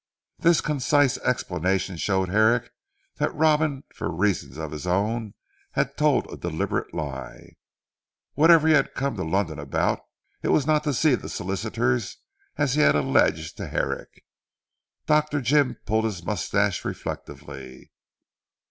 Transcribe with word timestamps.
This 0.39 0.61
concise 0.61 1.19
explanation 1.19 1.95
showed 1.95 2.29
Herrick 2.29 2.71
that 3.17 3.31
Robin 3.35 3.83
for 3.93 4.09
reasons 4.09 4.57
of 4.57 4.71
his 4.71 4.87
own 4.87 5.35
had 5.73 5.95
told 5.95 6.25
a 6.33 6.37
deliberate 6.37 6.91
lie. 6.91 7.51
Whatever 8.33 8.67
he 8.67 8.73
had 8.73 8.95
come 8.95 9.15
to 9.17 9.23
London 9.23 9.59
about, 9.59 9.99
it 10.41 10.47
was 10.47 10.65
not 10.65 10.83
to 10.85 10.93
see 10.95 11.13
the 11.13 11.29
Solicitors 11.29 12.17
as 12.57 12.73
he 12.73 12.81
had 12.81 12.95
alleged 12.95 13.57
to 13.57 13.67
Herrick. 13.67 14.25
Dr. 15.05 15.39
Jim 15.39 15.77
pulled 15.85 16.05
his 16.05 16.25
moustache 16.25 16.83
reflectively. 16.83 17.91